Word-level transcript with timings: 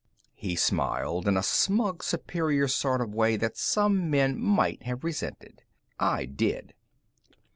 He 0.33 0.55
smiled 0.55 1.27
in 1.27 1.37
a 1.37 1.43
smug, 1.43 2.01
superior 2.01 2.67
sort 2.67 3.01
of 3.01 3.13
way 3.13 3.35
that 3.37 3.55
some 3.55 4.09
men 4.09 4.35
might 4.39 4.81
have 4.81 5.03
resented. 5.03 5.61
I 5.99 6.25
did. 6.25 6.73